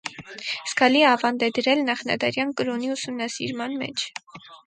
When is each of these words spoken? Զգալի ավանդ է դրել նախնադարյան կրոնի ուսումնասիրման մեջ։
Զգալի 0.69 1.01
ավանդ 1.09 1.45
է 1.47 1.49
դրել 1.57 1.83
նախնադարյան 1.91 2.55
կրոնի 2.61 2.91
ուսումնասիրման 2.97 3.79
մեջ։ 3.85 4.09